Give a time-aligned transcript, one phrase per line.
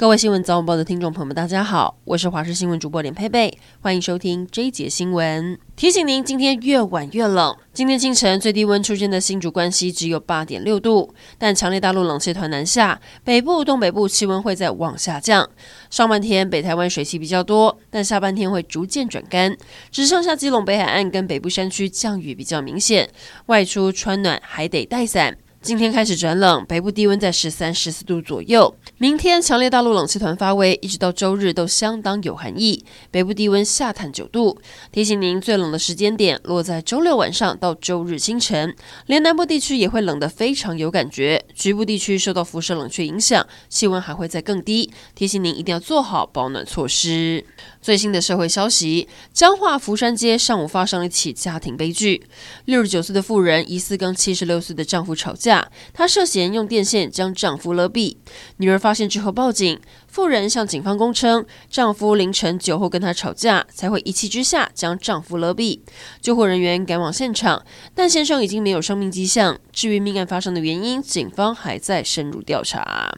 [0.00, 3.52] 各位新闻早晚报的听众朋友们，大家好，我是华视新闻主播连佩佩，
[3.82, 5.58] 欢迎收听这一节新闻。
[5.76, 7.54] 提醒您，今天越晚越冷。
[7.74, 15.46] 今天清晨最低温出现在新竹关西只有八点六度，但强烈大陆冷气团南下，北部、东北部气温会再往下降。
[15.90, 19.54] 上半天北台湾水汽比较多，但下半天会逐渐转干，
[19.90, 23.10] 只剩下基隆北海岸跟北部山区降雨比较明显，
[23.46, 25.36] 外出穿暖还得带伞。
[25.62, 28.74] 今天开始转冷，北部低温在十三、十四度左右。
[28.96, 34.58] 明天强烈大陆冷气团发威，一直到周日都相当有寒意，北部低温下探九度。
[34.90, 38.74] 提醒您，最冷的时间点落在周六晚上到周日清晨，
[39.04, 41.44] 连南部地区也会冷得非常有感觉。
[41.54, 44.90] 局部地区受到辐射冷却影响，气温还会再更低。
[45.14, 47.44] 提醒您一定要做好保暖措施。
[47.82, 52.26] 最新的社会消息：彰化福山街上午发生了一起家庭悲剧。
[52.64, 55.49] 六十九岁的妇人疑似跟七十六岁的丈夫吵架，
[55.92, 58.16] 她涉嫌用电线将丈夫勒毙。
[58.58, 65.80] 女儿发现之后报警，妇人向警方供称，丈夫凌晨酒后跟她吵架，才会一气之下将丈夫勒毙。
[66.20, 69.58] 救护人员赶往现场，但先生已经没有生命迹象。
[69.72, 73.10] 至于命案发生的原因，警方还在深入调查。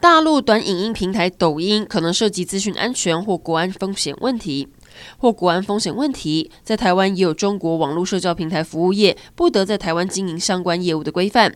[0.00, 4.14] 大陆短影音平台抖音可能涉及资讯安全或国安风险。
[4.20, 4.68] 问题
[5.18, 11.54] 或国安风险问题，在台湾也有中国网络社交平台服务业不得在台湾经营相关业务的规范。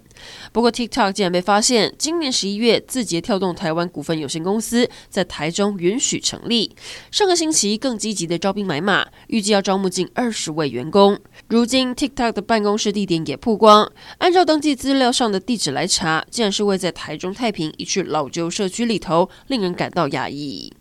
[0.52, 6.74] 不过，TikTok 竟然被发现，今年十一月，字节跳动台湾股份有限公司在台中允许成立。
[7.10, 11.18] 上个星期更积极的招兵买马，预计要招募近二十位员工。
[11.48, 20.72] 如今，TikTok 的办公室地点也曝光，按照登记资料上的地址来查，竟然是位在台中太平一处老旧社区里头，令人感到讶异。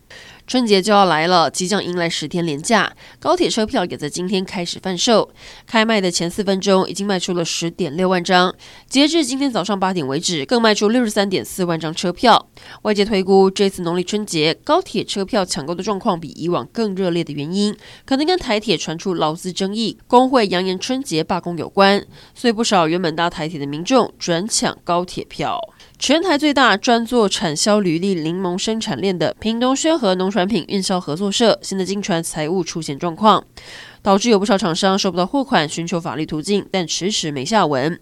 [0.46, 5.30] 春节就要来了，即将迎来十天连假，高铁车票也在今天开始贩售。
[5.66, 8.54] 开卖的前四分钟已经卖出了十点六万张，
[8.88, 12.50] 截至今天早上八点为止，更卖出六十三点四万张车票。
[12.84, 17.76] 外界推估，这次农历春节高铁车票抢购的状况比以往更热烈的原因，
[18.06, 22.06] 可能跟台铁传出劳资争议、工会扬言春节罢工有关。
[22.36, 25.60] 所以不少原本搭台铁的民众转抢高铁票。
[26.00, 33.46] 全台最大专做产销履历柠檬生产链的屏东宣和农产品运销合作社，现在经传财务出现状况，
[34.02, 37.98] 导致有不少厂商收不到货款，寻求法律途径，但迟迟没下文。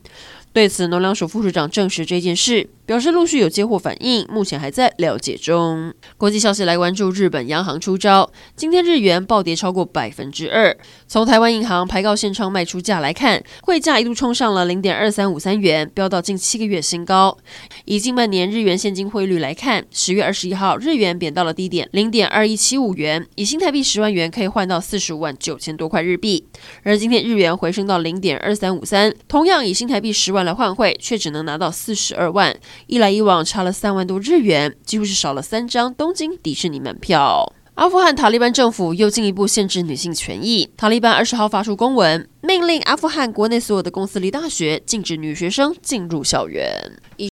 [0.51, 5.93] 对此，农粮署副署长证实这件事，表示陆续有接获反应，目前还在了解中。
[6.17, 10.75] 国际消息来关注，日本央行出招，今天日元暴跌超过百分之二。
[11.07, 17.37] 从台湾银行排告现钞卖出价来看，汇价一度冲上了零点二三五三元，飙到近七个月新高。
[17.85, 26.45] 以近半年日元现金汇率来看，十月二十一号日元贬到了低点零点二一七五元，以新台币十万元可以换到四十五万九千多块日币。
[26.83, 30.41] 而今天日元回升到零点二三五三，同样以新台币十万。
[30.41, 32.51] 来换汇，却只能拿到四十二万，
[32.87, 37.53] 一来一往差了三万多日元，几乎是少了三张东京迪士尼门票。
[37.75, 46.69] 阿富汗塔利班政府又进一步限制女性权益，塔利班二十号发出公文，命令阿富汗国内所有的公司、离大学禁止女学生进入校园。
[47.17, 47.29] 以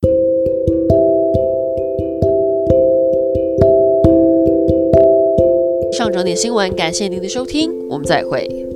[5.98, 8.67] 上整点新闻，感谢您的收听，我们再会。